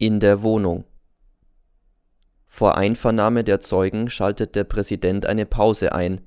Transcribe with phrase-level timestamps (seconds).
[0.00, 0.84] In der Wohnung.
[2.46, 6.20] Vor Einvernahme der Zeugen schaltet der Präsident eine Pause ein.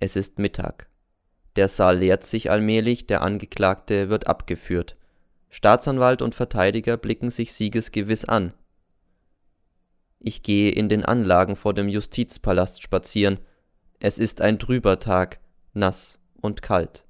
[0.00, 0.88] Es ist Mittag.
[1.56, 4.96] Der Saal leert sich allmählich, der Angeklagte wird abgeführt.
[5.50, 8.54] Staatsanwalt und Verteidiger blicken sich siegesgewiss an.
[10.18, 13.38] Ich gehe in den Anlagen vor dem Justizpalast spazieren.
[14.00, 15.40] Es ist ein trüber Tag,
[15.74, 17.04] nass und kalt.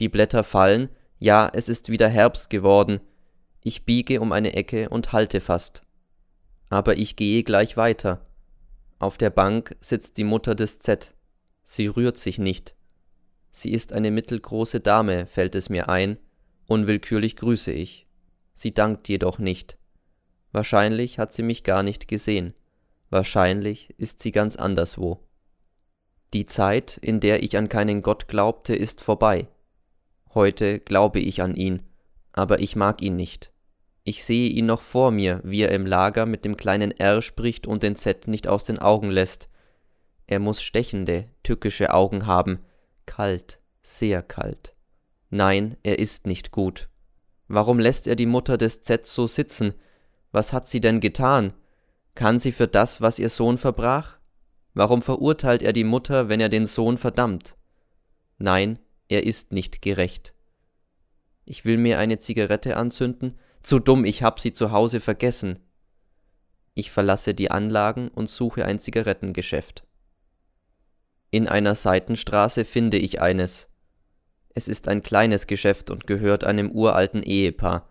[0.00, 0.88] Die Blätter fallen,
[1.20, 2.98] ja, es ist wieder Herbst geworden,
[3.64, 5.84] ich biege um eine Ecke und halte fast.
[6.68, 8.26] Aber ich gehe gleich weiter.
[8.98, 11.14] Auf der Bank sitzt die Mutter des Z.
[11.62, 12.76] Sie rührt sich nicht.
[13.50, 16.18] Sie ist eine mittelgroße Dame, fällt es mir ein,
[16.66, 18.06] unwillkürlich grüße ich.
[18.52, 19.78] Sie dankt jedoch nicht.
[20.52, 22.52] Wahrscheinlich hat sie mich gar nicht gesehen.
[23.08, 25.20] Wahrscheinlich ist sie ganz anderswo.
[26.34, 29.48] Die Zeit, in der ich an keinen Gott glaubte, ist vorbei.
[30.34, 31.82] Heute glaube ich an ihn,
[32.32, 33.53] aber ich mag ihn nicht.
[34.04, 37.66] Ich sehe ihn noch vor mir, wie er im Lager mit dem kleinen R spricht
[37.66, 39.48] und den Z nicht aus den Augen lässt.
[40.26, 42.60] Er muss stechende, tückische Augen haben,
[43.06, 44.74] kalt, sehr kalt.
[45.30, 46.88] Nein, er ist nicht gut.
[47.48, 49.74] Warum lässt er die Mutter des Z so sitzen?
[50.32, 51.54] Was hat sie denn getan?
[52.14, 54.18] Kann sie für das, was ihr Sohn verbrach?
[54.74, 57.56] Warum verurteilt er die Mutter, wenn er den Sohn verdammt?
[58.38, 60.34] Nein, er ist nicht gerecht.
[61.46, 65.58] Ich will mir eine Zigarette anzünden, zu dumm, ich hab sie zu Hause vergessen.
[66.74, 69.84] Ich verlasse die Anlagen und suche ein Zigarettengeschäft.
[71.30, 73.68] In einer Seitenstraße finde ich eines.
[74.50, 77.88] Es ist ein kleines Geschäft und gehört einem uralten Ehepaar.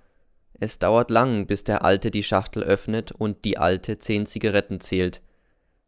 [0.54, 5.22] Es dauert lang, bis der Alte die Schachtel öffnet und die Alte zehn Zigaretten zählt.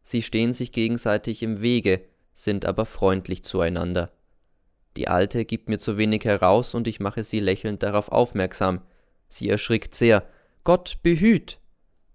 [0.02, 2.02] Sie stehen sich gegenseitig im Wege,
[2.34, 4.12] sind aber freundlich zueinander.
[4.96, 8.82] Die Alte gibt mir zu wenig heraus und ich mache sie lächelnd darauf aufmerksam.
[9.28, 10.26] Sie erschrickt sehr.
[10.64, 11.60] Gott behüt,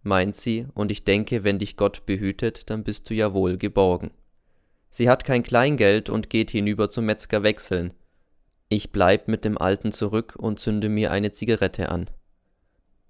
[0.04, 4.12] meint sie, und ich denke, wenn dich Gott behütet, dann bist du ja wohl geborgen.
[4.90, 7.94] Sie hat kein Kleingeld und geht hinüber zum Metzger wechseln.
[8.68, 12.10] Ich bleib mit dem Alten zurück und zünde mir eine Zigarette an.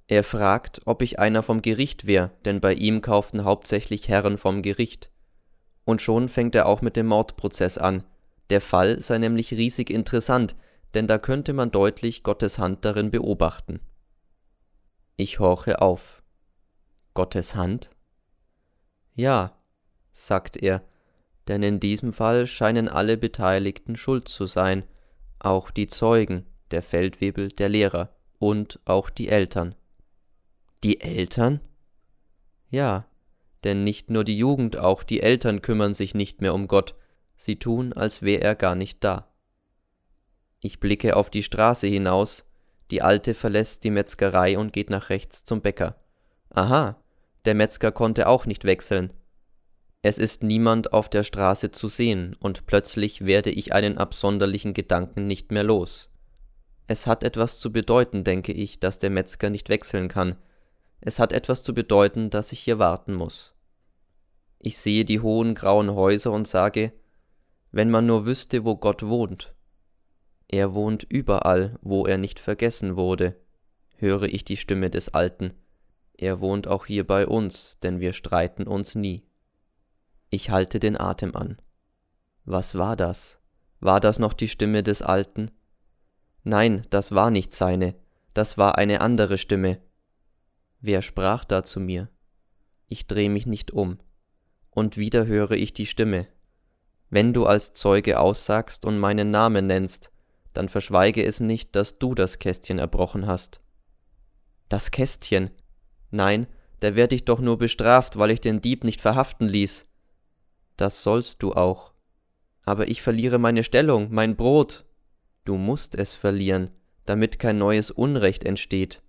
[0.08, 4.62] Er fragt, ob ich einer vom Gericht wär, denn bei ihm kauften hauptsächlich Herren vom
[4.62, 5.09] Gericht.
[5.86, 8.04] Und schon fängt er auch mit dem Mordprozess an.
[8.50, 10.56] Der Fall sei nämlich riesig interessant,
[10.94, 13.80] denn da könnte man deutlich Gottes Hand darin beobachten.
[15.22, 16.24] Ich horche auf.
[17.14, 17.92] Gottes Hand?
[19.14, 19.56] Ja,
[20.12, 20.82] sagt er,
[21.48, 24.84] denn in diesem Fall scheinen alle Beteiligten schuld zu sein,
[25.38, 29.76] auch die Zeugen, der Feldwebel, der Lehrer und auch die Eltern.
[30.84, 31.62] Die Eltern?
[32.72, 33.06] Ja,
[33.64, 36.96] denn nicht nur die Jugend, auch die Eltern kümmern sich nicht mehr um Gott,
[37.38, 39.31] sie tun, als wär er gar nicht da.
[40.62, 42.50] Ich blicke auf die Straße hinaus,
[42.91, 45.96] die Alte verlässt die Metzgerei und geht nach rechts zum Bäcker.
[46.50, 47.02] Aha,
[47.46, 49.13] der Metzger konnte auch nicht wechseln.
[50.03, 55.28] Es ist niemand auf der Straße zu sehen, und plötzlich werde ich einen absonderlichen Gedanken
[55.28, 56.09] nicht mehr los.
[56.88, 60.35] Es hat etwas zu bedeuten, denke ich, dass der Metzger nicht wechseln kann.
[61.00, 63.53] Es hat etwas zu bedeuten, dass ich hier warten muss.
[64.59, 66.91] Ich sehe die hohen grauen Häuser und sage,
[67.72, 69.53] wenn man nur wüsste, wo Gott wohnt.
[70.51, 73.38] Er wohnt überall, wo er nicht vergessen wurde,
[73.95, 75.53] höre ich die Stimme des Alten.
[76.13, 79.23] Er wohnt auch hier bei uns, denn wir streiten uns nie.
[80.29, 81.57] Ich halte den Atem an.
[82.44, 83.39] Was war das?
[83.79, 85.51] War das noch die Stimme des Alten?
[86.44, 87.95] Nein, das war nicht seine,
[88.33, 89.79] das war eine andere Stimme.
[90.81, 92.09] Wer sprach da zu mir?
[92.88, 94.00] Ich dreh mich nicht um.
[94.69, 96.28] Und wieder höre ich die Stimme.
[97.09, 100.11] Wenn du als Zeuge aussagst und meinen Namen nennst,
[100.53, 103.62] dann verschweige es nicht, dass du das Kästchen erbrochen hast.
[104.69, 105.51] Das Kästchen?
[106.09, 106.47] Nein,
[106.81, 109.85] da werd ich doch nur bestraft, weil ich den Dieb nicht verhaften ließ.
[110.78, 111.94] Das sollst du auch.
[112.63, 114.85] Aber ich verliere meine Stellung, mein Brot.
[115.45, 116.72] Du musst es verlieren,
[117.06, 119.01] damit kein neues Unrecht entsteht.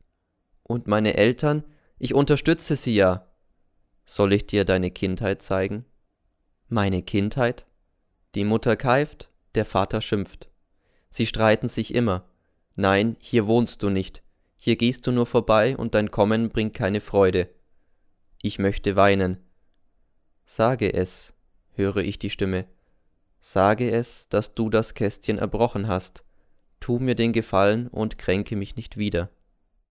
[0.62, 1.64] Und meine Eltern,
[1.98, 3.28] ich unterstütze sie ja.
[4.04, 5.84] Soll ich dir deine Kindheit zeigen?
[6.68, 7.66] Meine Kindheit?
[8.34, 10.48] Die Mutter keift, der Vater schimpft.
[11.12, 12.24] Sie streiten sich immer.
[12.74, 14.22] Nein, hier wohnst du nicht.
[14.56, 17.50] Hier gehst du nur vorbei und dein Kommen bringt keine Freude.
[18.40, 19.36] Ich möchte weinen.
[20.46, 21.34] Sage es,
[21.74, 22.64] höre ich die Stimme.
[23.40, 26.24] Sage es, dass du das Kästchen erbrochen hast.
[26.80, 29.28] Tu mir den Gefallen und kränke mich nicht wieder.